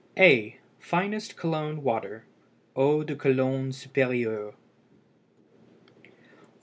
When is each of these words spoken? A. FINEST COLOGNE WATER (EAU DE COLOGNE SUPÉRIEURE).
A. 0.17 0.57
FINEST 0.79 1.35
COLOGNE 1.37 1.83
WATER 1.83 2.25
(EAU 2.75 3.03
DE 3.03 3.15
COLOGNE 3.15 3.69
SUPÉRIEURE). 3.71 4.55